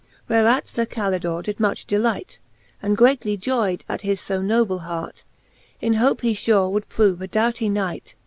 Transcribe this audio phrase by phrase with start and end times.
[0.27, 2.39] Whereat Sir Calidore did much delight,
[2.81, 5.23] And greatly joy 'd at his fb noble hart.
[5.79, 8.15] In hope he fure would prove a doughtie knight?